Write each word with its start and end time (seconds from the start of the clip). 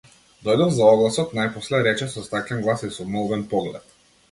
Дојдов 0.45 0.71
за 0.77 0.87
огласот, 0.93 1.35
најпосле 1.41 1.83
рече 1.89 2.09
со 2.15 2.25
стаклен 2.31 2.65
глас 2.67 2.87
и 2.91 2.93
со 2.99 3.09
молбен 3.13 3.47
поглед. 3.55 3.97